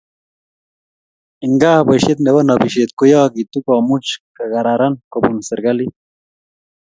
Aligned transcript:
ingaa 1.45 1.85
boishet 1.87 2.19
nebo 2.21 2.39
nobishet 2.43 2.91
koyaagitu 2.99 3.57
komuch 3.67 4.09
kegararan 4.35 4.95
kobuns 5.11 5.45
serikalit 5.49 5.93